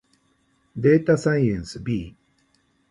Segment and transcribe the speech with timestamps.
[0.75, 2.15] データサイエンス B